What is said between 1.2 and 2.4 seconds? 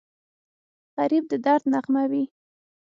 د درد نغمه وي